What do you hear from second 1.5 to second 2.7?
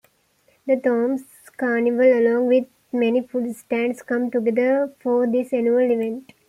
Carnival along with